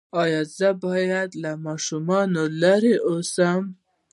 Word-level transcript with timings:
ایا 0.21 0.41
زه 0.57 0.69
باید 0.83 1.29
له 1.43 1.51
ماشومانو 1.65 2.41
لرې 2.61 2.95
اوسم؟ 3.09 3.61